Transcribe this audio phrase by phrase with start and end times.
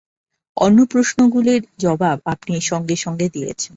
[0.57, 3.69] অন্য প্রশ্নগুলির জবাব আপনি সঙ্গে-সঙ্গে দিয়েছেন।